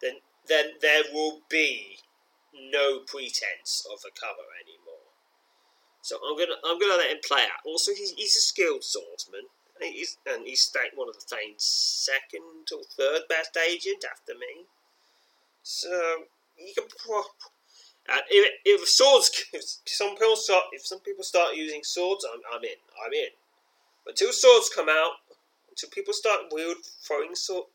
then 0.00 0.14
then 0.48 0.72
there 0.80 1.02
will 1.12 1.40
be 1.48 1.98
no 2.54 3.00
pretense 3.00 3.86
of 3.90 4.00
a 4.06 4.10
cover 4.10 4.46
anymore. 4.58 5.10
So 6.02 6.18
I'm 6.18 6.36
gonna 6.36 6.58
I'm 6.64 6.78
gonna 6.78 6.98
let 6.98 7.10
him 7.10 7.22
play 7.26 7.42
out. 7.42 7.62
Also, 7.64 7.92
he's, 7.92 8.12
he's 8.12 8.36
a 8.36 8.40
skilled 8.40 8.84
swordsman. 8.84 9.50
He's, 9.80 10.16
and 10.26 10.46
he's 10.46 10.70
one 10.94 11.08
of 11.08 11.16
the 11.18 11.26
Thane's 11.26 11.64
second 11.64 12.68
or 12.70 12.84
third 12.84 13.22
best 13.28 13.56
agent 13.56 14.04
after 14.08 14.34
me. 14.34 14.66
So 15.62 15.88
you 16.58 16.72
can. 16.74 16.84
Pro- 17.04 17.22
and 18.08 18.22
if, 18.30 18.52
if 18.64 18.88
swords, 18.88 19.30
if 19.52 19.62
some 19.86 20.16
people 20.16 20.36
start, 20.36 20.64
if 20.72 20.84
some 20.84 21.00
people 21.00 21.24
start 21.24 21.54
using 21.54 21.82
swords, 21.84 22.26
I'm, 22.26 22.40
I'm 22.52 22.64
in. 22.64 22.80
I'm 23.04 23.12
in. 23.12 23.30
Until 24.06 24.32
swords 24.32 24.68
come 24.74 24.88
out, 24.88 25.22
until 25.70 25.88
people 25.90 26.12
start 26.12 26.52
wield 26.52 26.78
throwing 27.06 27.34
sword, 27.34 27.66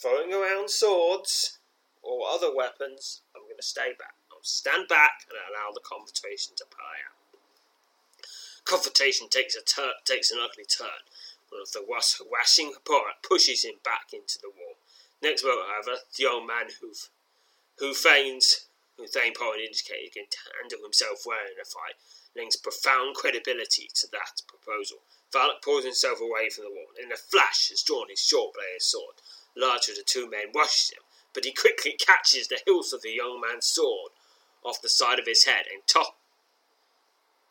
throwing 0.00 0.32
around 0.32 0.70
swords 0.70 1.58
or 2.02 2.28
other 2.30 2.54
weapons, 2.54 3.22
I'm 3.34 3.42
going 3.42 3.58
to 3.58 3.66
stay 3.66 3.90
back. 3.98 4.14
I'll 4.30 4.38
stand 4.42 4.88
back 4.88 5.26
and 5.28 5.36
allow 5.36 5.72
the 5.74 5.82
confrontation 5.84 6.54
to 6.56 6.64
play 6.64 7.02
out. 7.04 7.18
Confrontation 8.64 9.28
takes 9.28 9.56
a 9.56 9.62
tur- 9.62 9.98
takes 10.04 10.30
an 10.30 10.38
ugly 10.40 10.64
turn. 10.64 11.02
One 11.50 11.62
of 11.62 11.72
the 11.72 11.82
harassing 11.82 12.72
opponent 12.76 13.26
pushes 13.26 13.64
him 13.64 13.82
back 13.82 14.12
into 14.12 14.38
the 14.38 14.48
wall. 14.48 14.69
Next 15.22 15.44
moment, 15.44 15.68
however, 15.68 16.00
the 16.16 16.26
old 16.26 16.46
man 16.46 16.68
who 16.80 16.92
who 17.78 17.94
feigns 17.94 18.66
who 18.96 19.06
Thane 19.06 19.32
Porrand 19.32 19.64
indicated 19.64 20.12
can 20.12 20.26
handle 20.60 20.82
himself 20.82 21.24
well 21.24 21.46
in 21.46 21.60
a 21.60 21.64
fight, 21.64 21.96
lends 22.36 22.56
profound 22.56 23.16
credibility 23.16 23.90
to 23.94 24.06
that 24.12 24.42
proposal. 24.46 24.98
Farlock 25.32 25.62
pulls 25.62 25.84
himself 25.84 26.20
away 26.20 26.50
from 26.50 26.64
the 26.64 26.70
wall. 26.70 26.92
In 27.02 27.12
a 27.12 27.16
flash, 27.16 27.70
has 27.70 27.82
drawn 27.82 28.08
his 28.10 28.20
short 28.20 28.54
bladed 28.54 28.82
sword. 28.82 29.16
Larger 29.56 29.92
of 29.92 29.98
the 29.98 30.04
two 30.04 30.28
men 30.28 30.52
rushes 30.54 30.90
him, 30.90 31.02
but 31.32 31.44
he 31.44 31.52
quickly 31.52 31.92
catches 31.92 32.48
the 32.48 32.60
hilt 32.66 32.92
of 32.92 33.02
the 33.02 33.12
young 33.12 33.40
man's 33.40 33.66
sword 33.66 34.12
off 34.62 34.82
the 34.82 34.88
side 34.88 35.18
of 35.18 35.26
his 35.26 35.44
head 35.44 35.66
and 35.72 35.86
top 35.86 36.18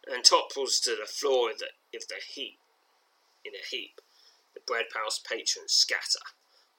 and 0.08 0.24
topples 0.24 0.80
to 0.80 0.92
the 0.92 1.06
floor 1.06 1.52
of 1.52 1.60
the, 1.60 1.68
of 1.96 2.08
the 2.08 2.22
heap 2.34 2.60
in 3.44 3.54
a 3.54 3.66
heap. 3.70 4.02
The 4.54 4.62
bread 4.66 4.86
house 4.94 5.20
patrons 5.20 5.74
scatter, 5.74 6.20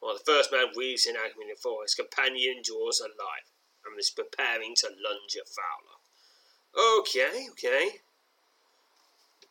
while 0.01 0.15
the 0.15 0.25
first 0.25 0.51
man 0.51 0.67
weaves 0.77 1.07
in 1.07 1.15
agony 1.15 1.53
before 1.55 1.83
his 1.83 1.95
companion 1.95 2.63
draws 2.65 3.01
a 3.01 3.09
knife 3.09 3.53
and 3.85 3.99
is 3.99 4.11
preparing 4.11 4.75
to 4.77 4.89
lunge 4.89 5.37
at 5.37 5.49
Fowler. 5.49 6.01
Okay, 6.99 7.47
okay. 7.51 8.01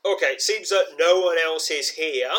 Okay, 0.06 0.34
it 0.34 0.42
seems 0.42 0.70
that 0.70 0.96
no 0.98 1.20
one 1.20 1.38
else 1.44 1.70
is 1.70 1.92
here. 1.92 2.32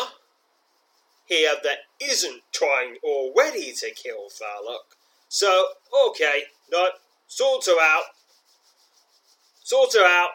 Here 1.25 1.53
that 1.63 1.77
isn't 2.01 2.41
trying 2.51 2.97
already 3.03 3.71
to 3.73 3.91
kill 3.91 4.27
Farlock. 4.29 4.97
So, 5.29 5.65
okay, 6.09 6.43
no, 6.71 6.89
swords 7.27 7.67
are 7.67 7.79
out. 7.79 8.03
Swords 9.63 9.95
are 9.95 10.05
out. 10.05 10.31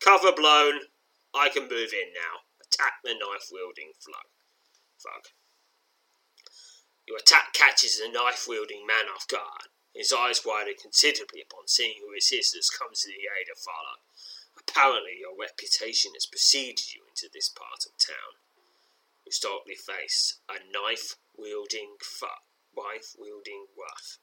Cover 0.00 0.32
blown. 0.32 0.80
I 1.34 1.48
can 1.48 1.62
move 1.62 1.92
in 1.94 2.12
now. 2.12 2.42
Attack 2.60 2.94
the 3.02 3.14
knife 3.14 3.48
wielding 3.50 3.92
flug. 4.00 4.28
Thug. 5.00 5.32
Your 7.06 7.18
attack 7.18 7.52
catches 7.52 7.98
the 7.98 8.08
knife 8.08 8.46
wielding 8.48 8.86
man 8.86 9.06
off 9.08 9.26
guard. 9.26 9.68
His 9.94 10.12
eyes 10.12 10.44
widen 10.44 10.74
considerably 10.80 11.42
upon 11.42 11.68
seeing 11.68 12.00
who 12.00 12.14
it 12.14 12.32
is 12.32 12.52
that 12.52 12.78
comes 12.78 13.02
to 13.02 13.08
the 13.08 13.28
aid 13.28 13.48
of 13.50 13.58
Farlock. 13.58 14.00
Apparently, 14.56 15.18
your 15.20 15.36
reputation 15.38 16.12
has 16.14 16.26
preceded 16.26 16.94
you 16.94 17.02
into 17.08 17.28
this 17.32 17.48
part 17.48 17.84
of 17.84 17.98
town. 17.98 18.40
You 19.26 19.32
starkly 19.32 19.74
face 19.74 20.40
a 20.48 20.54
knife 20.72 21.16
wielding 21.36 21.96
wife 22.74 23.14
wielding 23.18 23.66
rough. 23.76 24.18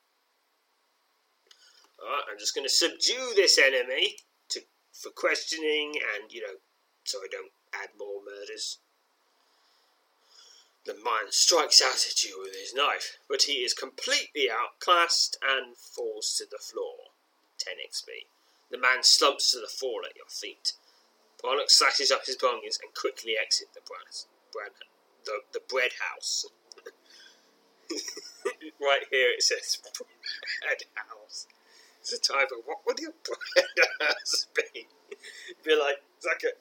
Alright, 2.01 2.23
I'm 2.31 2.39
just 2.39 2.55
going 2.55 2.65
to 2.65 2.73
subdue 2.73 3.33
this 3.35 3.57
enemy 3.57 4.17
to 4.49 4.61
for 4.93 5.11
questioning 5.11 5.99
and, 6.15 6.31
you 6.31 6.41
know, 6.41 6.59
so 7.03 7.19
I 7.19 7.27
don't 7.29 7.51
add 7.73 7.89
more 7.97 8.21
murders. 8.23 8.79
The 10.89 10.95
man 10.95 11.29
strikes 11.29 11.83
out 11.83 12.03
at 12.09 12.23
you 12.23 12.41
with 12.41 12.55
his 12.55 12.73
knife, 12.73 13.19
but 13.29 13.43
he 13.43 13.61
is 13.61 13.75
completely 13.75 14.49
outclassed 14.49 15.37
and 15.37 15.77
falls 15.77 16.33
to 16.39 16.45
the 16.49 16.57
floor. 16.57 17.13
10 17.59 17.75
XP. 17.87 18.25
The 18.71 18.79
man 18.79 19.03
slumps 19.03 19.51
to 19.51 19.59
the 19.59 19.67
floor 19.67 20.01
at 20.03 20.15
your 20.15 20.25
feet. 20.25 20.73
Pollock 21.39 21.69
slashes 21.69 22.09
up 22.09 22.25
his 22.25 22.37
belongings 22.37 22.79
and 22.81 22.91
quickly 22.95 23.35
exits 23.39 23.69
the 23.75 23.81
bread, 23.85 24.09
bread, 24.51 24.71
the, 25.25 25.41
the 25.53 25.61
bread 25.69 25.91
house. 26.01 26.47
right 28.81 29.05
here 29.11 29.29
it 29.37 29.43
says 29.43 29.77
bread 29.95 30.81
house. 30.95 31.45
It's 32.01 32.13
a 32.13 32.19
type 32.19 32.49
of 32.51 32.65
what 32.65 32.79
would 32.87 32.97
your 32.97 33.13
bread 33.23 33.67
house 34.01 34.47
be? 34.55 34.87
be 35.63 35.75
like, 35.75 36.01
like 36.25 36.41
a, 36.41 36.57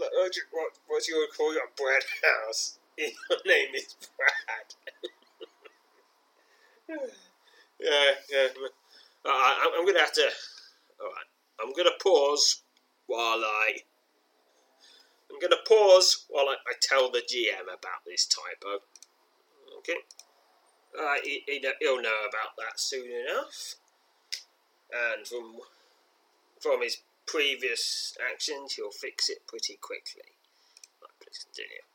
like, 0.00 0.10
what, 0.52 0.72
what 0.86 1.06
you 1.06 1.18
would 1.18 1.36
call 1.36 1.52
your 1.52 1.68
bread 1.76 2.04
house? 2.24 2.77
Your 3.30 3.38
name 3.46 3.74
is 3.76 3.94
Brad. 4.16 4.74
yeah, 7.80 8.10
yeah. 8.28 8.48
Uh, 9.24 9.54
I'm 9.78 9.86
gonna 9.86 10.00
have 10.00 10.12
to. 10.14 10.28
Alright. 11.00 11.28
I'm 11.60 11.72
gonna 11.74 11.96
pause 12.02 12.62
while 13.06 13.44
I. 13.44 13.82
I'm 15.30 15.38
gonna 15.40 15.62
pause 15.66 16.24
while 16.28 16.48
I, 16.48 16.54
I 16.54 16.74
tell 16.82 17.10
the 17.10 17.20
GM 17.20 17.62
about 17.62 18.02
this 18.04 18.26
typo. 18.26 18.82
Okay. 19.78 19.98
Uh, 20.98 21.14
he, 21.22 21.44
he'll 21.80 22.02
know 22.02 22.26
about 22.28 22.56
that 22.58 22.80
soon 22.80 23.06
enough. 23.06 23.76
And 24.90 25.24
from 25.24 25.56
from 26.60 26.82
his 26.82 26.98
previous 27.26 28.16
actions, 28.32 28.72
he'll 28.74 28.90
fix 28.90 29.28
it 29.28 29.46
pretty 29.46 29.78
quickly. 29.80 30.34
Right, 31.00 31.12
please 31.22 31.44
continue. 31.44 31.87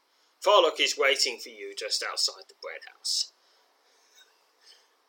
Farlock 0.43 0.79
is 0.79 0.97
waiting 0.97 1.39
for 1.39 1.47
you 1.47 1.73
just 1.73 2.03
outside 2.03 2.43
the 2.49 2.59
bread 2.61 2.83
house. 2.93 3.31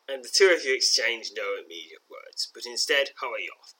And 0.07 0.23
the 0.23 0.31
two 0.31 0.53
of 0.55 0.63
you 0.63 0.73
exchange 0.73 1.31
no 1.35 1.59
immediate 1.59 2.07
words, 2.09 2.47
but 2.53 2.65
instead 2.65 3.11
hurry 3.19 3.49
off, 3.51 3.73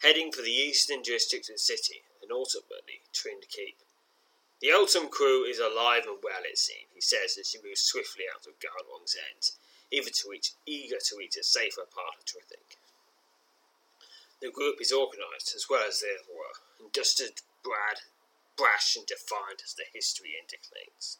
heading 0.00 0.32
for 0.32 0.40
the 0.40 0.56
eastern 0.56 1.02
district 1.02 1.50
of 1.50 1.56
the 1.56 1.58
city, 1.58 2.00
and 2.22 2.32
ultimately 2.32 3.04
Trind 3.12 3.44
Keep. 3.50 3.76
The 4.62 4.70
Eltham 4.70 5.08
crew 5.08 5.44
is 5.44 5.58
alive 5.58 6.06
and 6.06 6.22
well, 6.22 6.46
it 6.48 6.56
seems, 6.56 6.88
he 6.94 7.00
says 7.02 7.36
as 7.36 7.50
he 7.50 7.58
moves 7.60 7.82
swiftly 7.82 8.24
out 8.32 8.46
of 8.46 8.62
Gardwong's 8.62 9.16
End, 9.18 9.50
eager 9.90 10.08
to 10.08 10.30
reach, 10.30 10.52
eager 10.64 10.96
to 10.96 11.16
reach 11.18 11.36
a 11.36 11.42
safer 11.42 11.84
part 11.92 12.16
of 12.16 12.24
Trithik. 12.24 12.78
The 14.40 14.50
group 14.50 14.80
is 14.80 14.92
organised, 14.92 15.52
as 15.54 15.66
well 15.68 15.84
as 15.86 16.00
they 16.00 16.08
ever 16.08 16.32
were, 16.32 16.56
and 16.80 16.94
just 16.94 17.20
as 17.20 17.32
Brad 17.62 18.00
brash 18.56 18.96
and 18.96 19.06
defiant 19.06 19.62
as 19.64 19.74
the 19.74 19.84
history 19.92 20.34
indicates. 20.38 21.18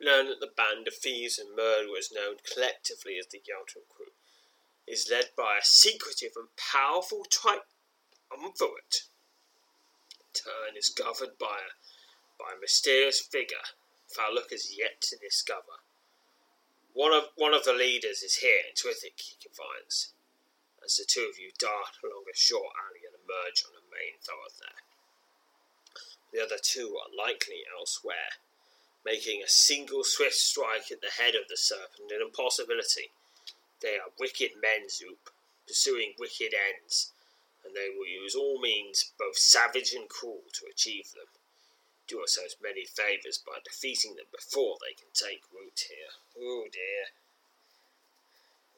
Learn 0.00 0.28
that 0.28 0.40
the 0.40 0.52
band 0.54 0.86
of 0.88 0.94
thieves 0.94 1.38
and 1.38 1.56
murderers 1.56 2.12
known 2.12 2.36
collectively 2.44 3.18
as 3.18 3.26
the 3.28 3.42
Yeltham 3.46 3.82
Crew 3.88 4.12
is 4.86 5.08
led 5.10 5.30
by 5.36 5.58
a 5.58 5.64
secretive 5.64 6.32
and 6.36 6.48
powerful 6.56 7.24
triumvirate. 7.24 9.08
Turn 10.34 10.76
is 10.76 10.90
governed 10.90 11.38
by 11.38 11.58
a, 11.64 11.72
by 12.38 12.52
a 12.56 12.60
mysterious 12.60 13.20
figure 13.20 13.72
Farlock 14.08 14.50
has 14.50 14.70
yet 14.76 15.00
to 15.02 15.16
discover. 15.16 15.82
One 16.92 17.12
of 17.12 17.24
one 17.34 17.52
of 17.52 17.64
the 17.64 17.72
leaders 17.74 18.22
is 18.22 18.36
here 18.36 18.62
in 18.68 18.74
Twithik, 18.74 19.20
he 19.20 19.36
confides. 19.42 20.12
as 20.84 20.96
the 20.96 21.04
two 21.04 21.28
of 21.28 21.38
you 21.38 21.50
dart 21.58 21.98
along 22.04 22.24
a 22.32 22.36
short 22.36 22.72
alley 22.86 23.02
and 23.04 23.14
emerge 23.14 23.64
on 23.66 23.74
a 23.74 23.90
main 23.90 24.18
thoroughfare. 24.22 24.85
The 26.36 26.44
other 26.44 26.58
two 26.58 26.98
are 26.98 27.08
likely 27.16 27.64
elsewhere, 27.80 28.36
making 29.06 29.42
a 29.42 29.48
single 29.48 30.04
swift 30.04 30.34
strike 30.34 30.92
at 30.92 31.00
the 31.00 31.12
head 31.16 31.34
of 31.34 31.48
the 31.48 31.56
serpent 31.56 32.12
an 32.12 32.20
impossibility. 32.20 33.10
They 33.80 33.96
are 33.96 34.12
wicked 34.20 34.50
men, 34.60 34.90
Zoop, 34.90 35.30
pursuing 35.66 36.12
wicked 36.18 36.52
ends, 36.52 37.14
and 37.64 37.74
they 37.74 37.88
will 37.88 38.06
use 38.06 38.34
all 38.34 38.60
means, 38.60 39.14
both 39.18 39.38
savage 39.38 39.94
and 39.94 40.10
cruel, 40.10 40.42
to 40.52 40.66
achieve 40.70 41.12
them. 41.12 41.28
Do 42.06 42.20
ourselves 42.20 42.58
many 42.62 42.84
favours 42.84 43.38
by 43.38 43.60
defeating 43.64 44.16
them 44.16 44.26
before 44.30 44.76
they 44.82 44.92
can 44.92 45.08
take 45.14 45.40
root 45.50 45.86
here. 45.88 46.12
Oh 46.38 46.66
dear. 46.70 47.06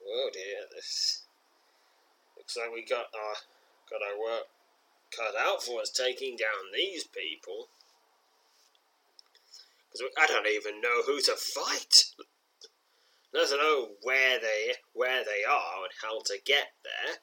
Oh 0.07 0.31
dear, 0.33 0.69
this 0.73 1.23
looks 2.37 2.57
like 2.57 2.73
we 2.73 2.85
got 2.85 3.13
our 3.13 3.35
got 3.91 4.01
our 4.01 4.17
work 4.17 4.47
cut 5.15 5.35
out 5.39 5.63
for 5.63 5.81
us 5.81 5.91
taking 5.91 6.37
down 6.37 6.73
these 6.73 7.05
people. 7.05 7.69
Because 9.91 10.11
I 10.19 10.27
don't 10.27 10.47
even 10.47 10.81
know 10.81 11.03
who 11.07 11.21
to 11.21 11.33
fight. 11.33 12.05
Let 13.33 13.51
know 13.51 13.91
where 14.03 14.39
they 14.41 14.75
where 14.95 15.23
they 15.25 15.45
are 15.45 15.85
and 15.85 15.93
how 16.03 16.21
to 16.25 16.39
get 16.45 16.73
there. 16.83 17.17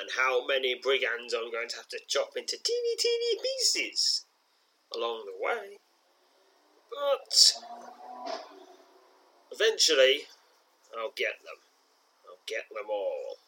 And 0.00 0.10
how 0.16 0.46
many 0.46 0.74
brigands 0.74 1.34
I'm 1.34 1.50
going 1.50 1.68
to 1.68 1.76
have 1.76 1.88
to 1.88 2.00
chop 2.08 2.36
into 2.36 2.56
teeny 2.62 2.96
teeny 2.98 3.40
pieces 3.42 4.24
along 4.94 5.26
the 5.26 5.44
way. 5.44 5.78
But 6.90 7.54
eventually 9.50 10.22
I'll 10.96 11.12
get 11.16 11.42
them. 11.44 11.60
I'll 12.26 12.40
get 12.46 12.68
them 12.70 12.90
all. 12.90 13.38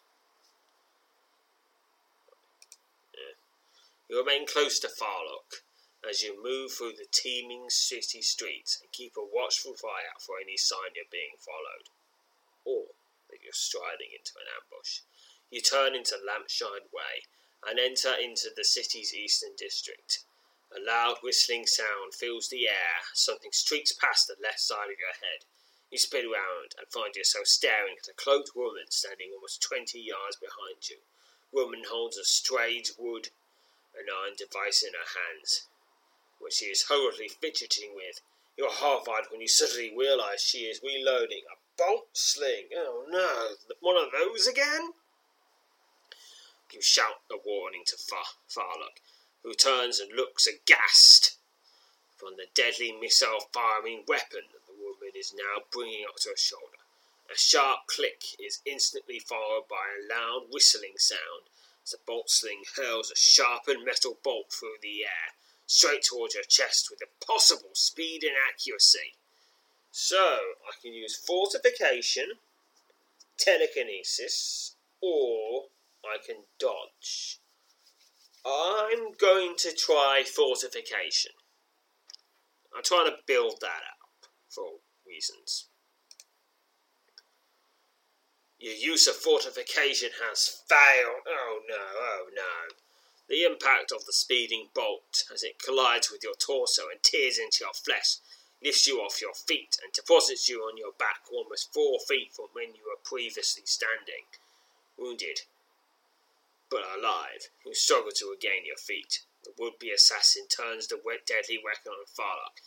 You 4.09 4.19
remain 4.19 4.47
close 4.47 4.79
to 4.81 4.89
Farlock 4.89 5.65
as 6.09 6.23
you 6.23 6.37
move 6.43 6.73
through 6.73 6.93
the 6.93 7.09
teeming 7.11 7.71
city 7.71 8.21
streets 8.21 8.79
and 8.81 8.93
keep 8.93 9.17
a 9.17 9.25
watchful 9.25 9.75
eye 9.83 10.05
out 10.13 10.21
for 10.21 10.37
any 10.37 10.57
sign 10.57 10.93
you're 10.95 11.09
being 11.11 11.41
followed, 11.41 11.89
or 12.65 12.93
that 13.31 13.41
you're 13.43 13.57
striding 13.57 14.13
into 14.13 14.37
an 14.37 14.47
ambush. 14.53 15.01
You 15.51 15.63
turn 15.63 15.95
into 15.95 16.21
Lampshine 16.21 16.93
Way 16.93 17.25
and 17.67 17.79
enter 17.79 18.13
into 18.13 18.51
the 18.55 18.65
city's 18.65 19.15
eastern 19.15 19.57
district. 19.57 20.25
A 20.77 20.81
loud 20.81 21.17
whistling 21.23 21.67
sound 21.67 22.13
fills 22.13 22.49
the 22.49 22.69
air. 22.69 23.09
Something 23.15 23.53
streaks 23.53 23.93
past 23.93 24.27
the 24.27 24.37
left 24.43 24.61
side 24.61 24.93
of 24.93 25.01
your 25.01 25.17
head. 25.17 25.49
You 25.91 25.97
spin 25.97 26.27
round 26.27 26.75
and 26.77 26.89
find 26.93 27.15
yourself 27.15 27.47
staring 27.47 27.97
at 27.97 28.11
a 28.11 28.13
cloaked 28.13 28.51
woman 28.55 28.91
standing 28.91 29.31
almost 29.33 29.63
twenty 29.63 30.01
yards 30.01 30.37
behind 30.37 30.91
you. 30.91 30.99
Woman 31.53 31.85
holds 31.89 32.19
a 32.19 32.25
strange 32.25 32.93
wood 32.99 33.31
and 33.99 34.09
iron 34.11 34.35
device 34.37 34.83
in 34.83 34.93
her 34.93 35.11
hands 35.19 35.67
which 36.45 36.55
she 36.55 36.67
is 36.67 36.85
hurriedly 36.89 37.29
fidgeting 37.29 37.95
with. 37.95 38.21
You're 38.57 38.71
horrified 38.71 39.31
when 39.31 39.41
you 39.41 39.49
suddenly 39.49 39.95
realize 39.97 40.43
she 40.43 40.67
is 40.69 40.83
reloading 40.83 41.43
a 41.51 41.57
bolt 41.79 42.09
sling. 42.13 42.69
Oh 42.77 43.07
no, 43.09 43.75
one 43.81 43.97
of 43.97 44.13
those 44.13 44.47
again? 44.47 44.93
You 46.71 46.83
shout 46.83 47.23
a 47.31 47.37
warning 47.45 47.83
to 47.87 47.97
Far- 47.97 48.37
Farlock, 48.49 49.01
who 49.43 49.55
turns 49.55 50.01
and 50.01 50.13
looks 50.13 50.47
aghast 50.47 51.39
from 52.17 52.37
the 52.37 52.47
deadly 52.55 52.93
missile 52.93 53.49
firing 53.53 54.05
weapon 54.07 54.43
that 54.53 54.67
the 54.67 54.77
woman 54.79 55.17
is 55.17 55.33
now 55.35 55.65
bringing 55.73 56.05
up 56.07 56.17
to 56.17 56.31
her 56.31 56.37
shoulder. 56.37 56.85
A 57.33 57.39
sharp 57.39 57.87
click 57.87 58.23
is 58.39 58.61
instantly 58.67 59.19
followed 59.19 59.65
by 59.69 59.77
a 59.97 60.07
loud 60.13 60.49
whistling 60.51 60.99
sound 60.99 61.49
the 61.91 61.99
bolt 62.07 62.31
sling 62.31 62.63
hurls 62.77 63.11
a 63.11 63.17
sharpened 63.17 63.85
metal 63.85 64.19
bolt 64.23 64.53
through 64.53 64.77
the 64.83 65.03
air 65.03 65.35
straight 65.67 66.03
towards 66.03 66.35
your 66.35 66.45
chest 66.45 66.89
with 66.91 67.03
impossible 67.03 67.75
speed 67.75 68.23
and 68.23 68.37
accuracy. 68.49 69.15
So, 69.91 70.17
I 70.19 70.73
can 70.83 70.93
use 70.93 71.17
fortification, 71.17 72.33
telekinesis, 73.39 74.77
or 75.01 75.67
I 76.05 76.17
can 76.25 76.45
dodge. 76.59 77.39
I'm 78.45 79.13
going 79.13 79.55
to 79.59 79.73
try 79.73 80.23
fortification. 80.27 81.33
I'm 82.77 82.83
trying 82.83 83.07
to 83.07 83.17
build 83.27 83.59
that 83.61 83.83
up 83.89 84.29
for 84.49 84.65
reasons. 85.07 85.69
Your 88.65 88.73
use 88.73 89.07
of 89.07 89.17
fortification 89.17 90.09
has 90.25 90.63
failed. 90.67 91.21
Oh 91.29 91.61
no, 91.69 91.77
oh 91.77 92.31
no. 92.33 92.75
The 93.29 93.45
impact 93.45 93.93
of 93.93 94.07
the 94.07 94.13
speeding 94.15 94.71
bolt 94.73 95.25
as 95.31 95.43
it 95.43 95.63
collides 95.63 96.11
with 96.11 96.25
your 96.25 96.35
torso 96.35 96.89
and 96.89 97.03
tears 97.03 97.37
into 97.37 97.59
your 97.61 97.75
flesh 97.75 98.17
lifts 98.63 98.87
you 98.87 99.03
off 99.03 99.21
your 99.21 99.35
feet 99.35 99.77
and 99.85 99.93
deposits 99.93 100.49
you 100.49 100.63
on 100.63 100.79
your 100.79 100.93
back 100.99 101.29
almost 101.31 101.75
four 101.75 101.99
feet 102.09 102.33
from 102.33 102.47
when 102.55 102.75
you 102.75 102.89
were 102.89 102.97
previously 103.05 103.65
standing, 103.67 104.25
wounded 104.97 105.41
but 106.71 106.89
alive. 106.97 107.51
You 107.67 107.75
struggle 107.75 108.13
to 108.17 108.31
regain 108.31 108.65
your 108.65 108.81
feet. 108.81 109.25
The 109.45 109.53
would-be 109.59 109.91
assassin 109.91 110.49
turns 110.49 110.87
the 110.87 110.99
wet, 111.05 111.27
deadly 111.27 111.61
weapon 111.63 111.93
on 111.93 112.07
Farlock 112.07 112.63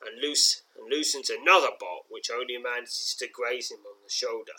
and, 0.00 0.18
loose, 0.18 0.62
and 0.80 0.88
loosens 0.88 1.28
another 1.28 1.76
bolt, 1.78 2.06
which 2.08 2.30
only 2.30 2.56
manages 2.56 3.14
to 3.18 3.28
graze 3.28 3.70
him 3.70 3.80
on 3.84 4.00
the 4.02 4.10
shoulder. 4.10 4.56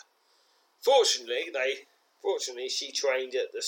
Fortunately, 0.84 1.50
they 1.52 1.86
Fortunately, 2.24 2.70
she 2.70 2.90
trained 2.90 3.34
at 3.34 3.52
the 3.52 3.62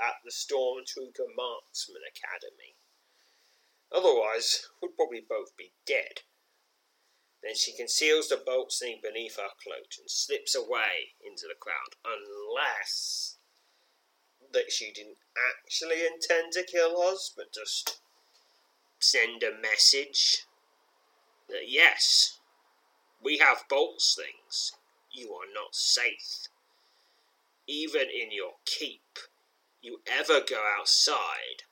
at 0.00 0.14
the 0.24 0.30
Stormtrooper 0.30 1.28
Marksman 1.36 2.00
Academy. 2.08 2.74
Otherwise, 3.94 4.66
we'd 4.80 4.96
probably 4.96 5.20
both 5.20 5.54
be 5.58 5.72
dead. 5.84 6.22
Then 7.42 7.54
she 7.54 7.76
conceals 7.76 8.28
the 8.28 8.38
bolt 8.38 8.72
sling 8.72 9.00
beneath 9.02 9.36
her 9.36 9.50
cloak 9.62 9.92
and 10.00 10.10
slips 10.10 10.54
away 10.54 11.12
into 11.22 11.46
the 11.46 11.54
crowd, 11.54 11.96
unless 12.02 13.36
that 14.54 14.72
she 14.72 14.90
didn't 14.90 15.18
actually 15.36 16.06
intend 16.06 16.54
to 16.54 16.64
kill 16.64 16.98
us, 17.02 17.30
but 17.36 17.52
just 17.52 18.00
send 18.98 19.42
a 19.42 19.60
message 19.60 20.46
that 21.50 21.68
yes, 21.68 22.38
we 23.22 23.36
have 23.36 23.68
bolt 23.68 24.00
slings. 24.00 24.72
You 25.12 25.32
are 25.34 25.52
not 25.54 25.74
safe 25.74 26.48
even 27.66 28.02
in 28.02 28.32
your 28.32 28.54
keep, 28.64 29.18
you 29.80 30.00
ever 30.06 30.40
go 30.48 30.62
outside, 30.78 31.64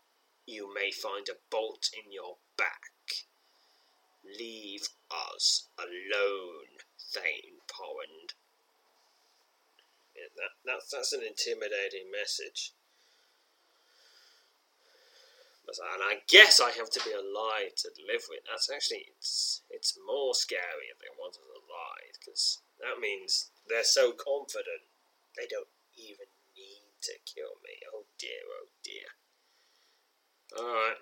you 0.46 0.72
may 0.72 0.90
find 0.90 1.28
a 1.28 1.38
bolt 1.50 1.90
in 1.94 2.12
your 2.12 2.36
back. 2.56 3.26
Leave 4.38 4.88
us 5.10 5.68
alone, 5.78 6.78
Thane 7.12 7.60
Porrand. 7.68 8.34
Yeah, 10.14 10.30
that, 10.36 10.52
that's, 10.64 10.90
that's 10.90 11.12
an 11.12 11.22
intimidating 11.26 12.10
message. 12.10 12.72
And 15.70 16.02
I 16.02 16.18
guess 16.26 16.60
I 16.60 16.72
have 16.72 16.90
to 16.90 17.00
be 17.04 17.12
alive 17.12 17.78
to 17.78 17.90
deliver 17.94 18.34
it. 18.34 18.42
That's 18.50 18.68
actually, 18.74 19.06
it's, 19.14 19.62
it's 19.70 19.96
more 20.04 20.34
scary 20.34 20.90
if 20.90 20.98
they 20.98 21.14
want 21.16 21.38
us 21.38 21.46
alive, 21.46 22.18
because 22.18 22.58
that 22.80 23.00
means 23.00 23.50
they're 23.68 23.84
so 23.84 24.12
confident 24.12 24.88
they 25.36 25.46
don't 25.46 25.70
even 25.96 26.26
need 26.56 26.96
to 27.02 27.14
kill 27.24 27.60
me. 27.62 27.80
Oh 27.92 28.04
dear, 28.18 28.44
oh 28.48 28.68
dear. 28.82 29.08
Alright. 30.56 31.00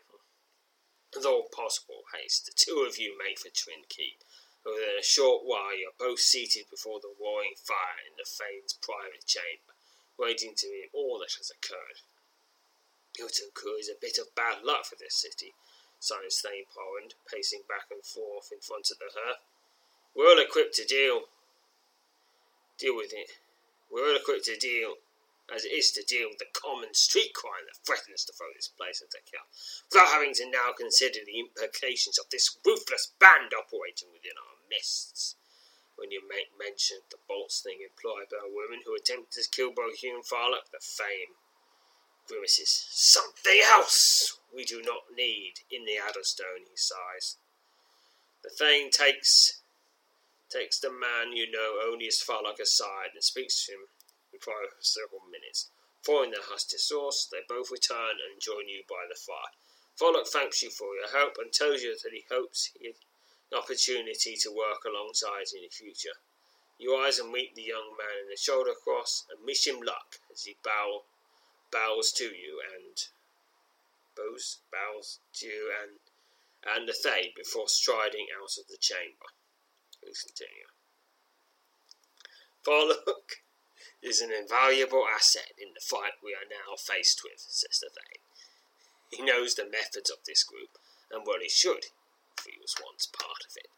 With 1.14 1.24
all 1.24 1.48
possible 1.48 2.04
haste, 2.12 2.46
the 2.46 2.52
two 2.54 2.84
of 2.86 2.98
you 2.98 3.16
make 3.16 3.38
for 3.38 3.48
Twin 3.48 3.88
Keep. 3.88 4.22
Within 4.66 5.00
a 5.00 5.02
short 5.02 5.46
while, 5.46 5.72
you're 5.72 5.96
both 5.96 6.20
seated 6.20 6.68
before 6.68 7.00
the 7.00 7.14
roaring 7.16 7.56
fire 7.56 8.04
in 8.04 8.12
the 8.18 8.28
Thane's 8.28 8.74
private 8.74 9.24
chamber, 9.24 9.72
waiting 10.18 10.52
to 10.54 10.66
hear 10.66 10.92
all 10.92 11.18
that 11.20 11.38
has 11.38 11.48
occurred. 11.48 12.04
Utuku 13.16 13.80
is 13.80 13.88
a 13.88 13.96
bit 13.98 14.18
of 14.18 14.34
bad 14.34 14.62
luck 14.62 14.84
for 14.84 14.96
this 15.00 15.14
city, 15.14 15.54
sighed 15.98 16.30
Thane 16.30 16.68
Porrand, 16.68 17.14
pacing 17.26 17.62
back 17.66 17.88
and 17.90 18.04
forth 18.04 18.52
in 18.52 18.60
front 18.60 18.90
of 18.90 18.98
the 18.98 19.10
hearth. 19.16 19.40
We're 20.14 20.28
all 20.28 20.38
equipped 20.38 20.74
to 20.76 20.84
deal 20.84 21.32
deal 22.78 22.96
with 22.96 23.12
it. 23.12 23.30
We're 23.90 24.08
all 24.08 24.16
equipped 24.16 24.46
to 24.46 24.56
deal 24.56 24.94
as 25.48 25.64
it 25.64 25.72
is 25.72 25.90
to 25.92 26.04
deal 26.04 26.28
with 26.28 26.38
the 26.38 26.52
common 26.52 26.92
street 26.92 27.32
crime 27.32 27.64
that 27.64 27.80
threatens 27.80 28.24
to 28.24 28.32
throw 28.36 28.52
this 28.52 28.68
place 28.68 29.00
into 29.00 29.16
chaos, 29.24 29.82
without 29.88 30.12
having 30.12 30.34
to 30.34 30.44
now 30.44 30.76
consider 30.76 31.20
the 31.24 31.40
implications 31.40 32.18
of 32.18 32.28
this 32.28 32.52
ruthless 32.64 33.12
band 33.18 33.56
operating 33.56 34.12
within 34.12 34.36
our 34.36 34.60
midst. 34.68 35.36
When 35.96 36.12
you 36.12 36.22
make 36.28 36.52
mention 36.54 37.00
of 37.02 37.10
the 37.10 37.18
bolts 37.26 37.64
sling 37.64 37.80
employed 37.80 38.28
by 38.30 38.44
a 38.44 38.52
woman 38.52 38.84
who 38.84 38.94
attempted 38.94 39.42
to 39.42 39.50
kill 39.50 39.72
both 39.72 40.04
you 40.04 40.14
and 40.14 40.24
Farlock, 40.24 40.70
the 40.70 40.84
fame 40.84 41.34
grimaces. 42.28 42.86
Something 42.92 43.60
else 43.64 44.38
we 44.54 44.64
do 44.64 44.82
not 44.82 45.08
need 45.16 45.64
in 45.72 45.84
the 45.84 45.96
Adderstone, 45.96 46.68
he 46.70 46.76
sighs. 46.76 47.36
The 48.44 48.50
Thane 48.50 48.90
takes 48.90 49.57
takes 50.50 50.78
the 50.78 50.90
man 50.90 51.32
you 51.32 51.50
know 51.50 51.80
only 51.84 52.06
as 52.06 52.22
Farlock 52.22 52.58
aside 52.58 53.10
and 53.14 53.22
speaks 53.22 53.66
to 53.66 53.72
him 53.72 53.88
for 54.40 54.54
several 54.80 55.22
minutes. 55.30 55.70
Following 56.02 56.30
the 56.30 56.40
husky 56.40 56.78
source, 56.78 57.26
they 57.30 57.42
both 57.48 57.70
return 57.70 58.16
and 58.22 58.40
join 58.40 58.68
you 58.68 58.82
by 58.88 59.04
the 59.08 59.14
fire. 59.14 59.52
Frolic 59.96 60.28
thanks 60.28 60.62
you 60.62 60.70
for 60.70 60.94
your 60.94 61.08
help 61.08 61.36
and 61.38 61.52
tells 61.52 61.82
you 61.82 61.96
that 61.98 62.12
he 62.12 62.24
hopes 62.30 62.70
he 62.78 62.86
has 62.86 62.96
an 63.50 63.58
opportunity 63.58 64.36
to 64.36 64.54
work 64.54 64.84
alongside 64.84 65.50
in 65.52 65.62
the 65.62 65.68
future. 65.68 66.14
You 66.78 66.94
rise 66.96 67.18
and 67.18 67.32
meet 67.32 67.56
the 67.56 67.62
young 67.62 67.96
man 67.98 68.22
in 68.22 68.28
the 68.30 68.36
shoulder 68.36 68.74
cross 68.74 69.24
and 69.28 69.44
wish 69.44 69.66
him 69.66 69.80
luck 69.82 70.20
as 70.32 70.44
he 70.44 70.56
bow, 70.62 71.02
bows 71.72 72.12
to 72.12 72.24
you 72.24 72.62
and 72.74 73.08
bows, 74.14 74.58
bows 74.70 75.18
to 75.34 75.46
you 75.46 75.72
and 75.82 75.98
and 76.64 76.88
the 76.88 77.32
before 77.36 77.68
striding 77.68 78.26
out 78.40 78.56
of 78.58 78.66
the 78.68 78.76
chamber. 78.76 79.26
Please 80.02 80.22
continue. 80.22 80.68
Frolic 82.62 83.44
is 84.02 84.20
an 84.20 84.30
invaluable 84.32 85.06
asset 85.08 85.52
in 85.58 85.74
the 85.74 85.80
fight 85.80 86.22
we 86.22 86.34
are 86.34 86.48
now 86.48 86.76
faced 86.76 87.22
with, 87.24 87.40
says 87.40 87.80
the 87.80 87.90
Thay. 87.90 88.20
He 89.10 89.22
knows 89.22 89.54
the 89.54 89.68
methods 89.68 90.10
of 90.10 90.18
this 90.26 90.44
group, 90.44 90.78
and 91.10 91.26
well 91.26 91.40
he 91.40 91.48
should, 91.48 91.86
if 92.36 92.44
he 92.44 92.58
was 92.60 92.76
once 92.82 93.06
part 93.06 93.42
of 93.48 93.56
it. 93.56 93.70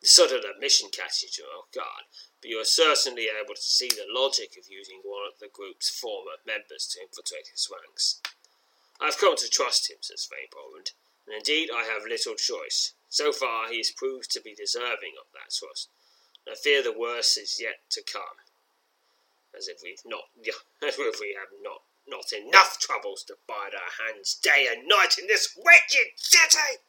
The 0.00 0.06
sort 0.06 0.30
of 0.30 0.44
mission 0.60 0.90
catches 0.90 1.36
you 1.36 1.44
off 1.44 1.72
guard, 1.72 2.04
but 2.40 2.50
you 2.50 2.60
are 2.60 2.64
certainly 2.64 3.28
able 3.28 3.56
to 3.56 3.60
see 3.60 3.88
the 3.88 4.06
logic 4.08 4.56
of 4.56 4.70
using 4.70 5.00
one 5.02 5.26
of 5.26 5.40
the 5.40 5.48
group's 5.48 5.90
former 5.90 6.38
members 6.46 6.86
to 6.88 7.02
infiltrate 7.02 7.48
his 7.48 7.68
ranks. 7.68 8.20
I 9.00 9.06
have 9.06 9.18
come 9.18 9.36
to 9.36 9.48
trust 9.50 9.90
him, 9.90 9.98
says 10.00 10.24
Faye 10.24 10.48
Poland, 10.52 10.92
and 11.26 11.34
indeed 11.34 11.70
I 11.74 11.84
have 11.84 12.06
little 12.06 12.36
choice. 12.36 12.92
So 13.08 13.32
far 13.32 13.68
he 13.68 13.78
has 13.78 13.90
proved 13.90 14.30
to 14.32 14.40
be 14.40 14.54
deserving 14.54 15.14
of 15.20 15.32
that 15.32 15.54
trust, 15.54 15.88
and 16.46 16.52
I 16.52 16.56
fear 16.56 16.82
the 16.82 16.92
worst 16.92 17.38
is 17.38 17.60
yet 17.60 17.88
to 17.90 18.02
come. 18.02 18.44
As 19.56 19.66
if 19.66 19.80
we've 19.82 20.04
not, 20.04 20.28
as 20.86 20.98
if 20.98 21.20
we 21.20 21.36
have 21.38 21.48
not, 21.62 21.82
not 22.06 22.32
enough 22.32 22.78
troubles 22.78 23.24
to 23.24 23.36
bide 23.46 23.74
our 23.74 24.06
hands 24.06 24.34
day 24.34 24.68
and 24.70 24.86
night 24.86 25.18
in 25.18 25.26
this 25.26 25.56
wretched 25.56 26.12
city. 26.16 26.80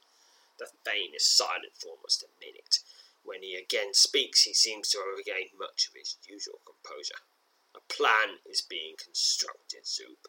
The 0.57 0.67
Thane 0.83 1.15
is 1.15 1.25
silent 1.25 1.73
for 1.79 1.91
almost 1.91 2.23
a 2.23 2.27
minute. 2.39 2.79
When 3.23 3.43
he 3.43 3.55
again 3.55 3.93
speaks, 3.93 4.43
he 4.43 4.53
seems 4.53 4.89
to 4.89 4.97
have 4.99 5.17
regained 5.17 5.51
much 5.57 5.87
of 5.87 5.93
his 5.95 6.17
usual 6.27 6.59
composure. 6.65 7.21
A 7.75 7.79
plan 7.81 8.39
is 8.45 8.61
being 8.61 8.95
constructed, 8.97 9.85
Zoop. 9.85 10.27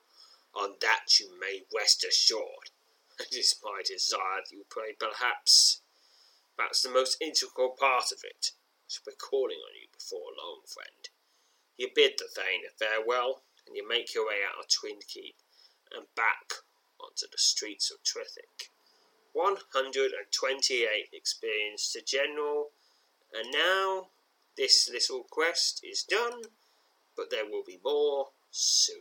On 0.54 0.76
that 0.80 1.18
you 1.18 1.30
may 1.38 1.64
rest 1.74 2.04
assured. 2.04 2.70
It 3.18 3.34
is 3.34 3.60
my 3.62 3.82
desire 3.84 4.42
that 4.44 4.52
you 4.52 4.64
play 4.70 4.92
perhaps, 4.98 5.69
perhaps 6.60 6.82
the 6.82 6.90
most 6.90 7.16
integral 7.22 7.70
part 7.70 8.12
of 8.12 8.20
it. 8.22 8.52
Shall 8.86 9.04
be 9.06 9.16
calling 9.16 9.56
on 9.56 9.80
you 9.80 9.88
before 9.96 10.36
long, 10.36 10.60
friend. 10.66 11.08
You 11.78 11.88
bid 11.94 12.18
the 12.18 12.28
Thane 12.28 12.68
a 12.68 12.72
farewell, 12.76 13.44
and 13.66 13.74
you 13.74 13.88
make 13.88 14.14
your 14.14 14.26
way 14.26 14.44
out 14.44 14.60
of 14.60 14.68
Twin 14.68 14.98
Keep 15.08 15.36
and 15.96 16.04
back 16.14 16.52
onto 17.00 17.26
the 17.32 17.38
streets 17.38 17.90
of 17.90 18.02
Trithic. 18.04 18.68
128 19.32 21.08
experience 21.14 21.92
to 21.92 22.02
General, 22.02 22.72
and 23.32 23.50
now 23.50 24.08
this 24.58 24.90
little 24.92 25.24
quest 25.30 25.80
is 25.82 26.02
done, 26.02 26.42
but 27.16 27.30
there 27.30 27.46
will 27.46 27.64
be 27.66 27.80
more 27.82 28.32
soon. 28.50 29.00